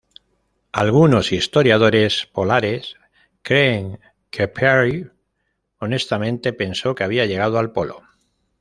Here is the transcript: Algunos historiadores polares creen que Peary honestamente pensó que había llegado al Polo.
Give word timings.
Algunos 0.71 1.31
historiadores 1.31 2.25
polares 2.33 2.95
creen 3.43 3.99
que 4.31 4.47
Peary 4.47 5.11
honestamente 5.77 6.53
pensó 6.53 6.95
que 6.95 7.03
había 7.03 7.27
llegado 7.27 7.59
al 7.59 7.71
Polo. 7.71 8.01